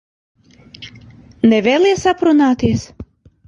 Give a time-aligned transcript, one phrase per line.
[1.53, 2.91] Nevēlies aprunāties?